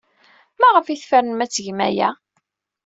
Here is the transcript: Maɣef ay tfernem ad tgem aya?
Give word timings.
Maɣef 0.59 0.85
ay 0.87 0.99
tfernem 0.99 1.43
ad 1.43 1.49
tgem 1.51 1.79
aya? 1.87 2.09